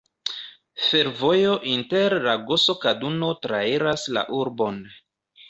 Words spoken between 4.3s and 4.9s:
urbon.